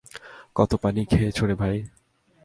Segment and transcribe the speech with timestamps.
[0.55, 1.77] কত পানি খেয়েছো রে ভাই?